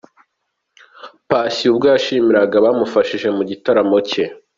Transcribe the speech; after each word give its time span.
Patient 1.29 1.69
ubwo 1.71 1.85
yahsimiraga 1.93 2.55
abamufashije 2.57 3.27
mu 3.37 3.43
gitaramo 3.49 3.97
cye. 4.09 4.23